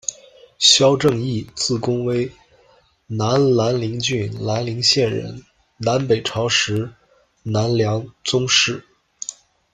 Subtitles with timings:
[0.57, 2.27] 萧正义，字公威，
[3.05, 5.45] 南兰陵郡兰陵县人，
[5.77, 6.91] 南北朝时
[7.43, 8.83] 南梁宗室。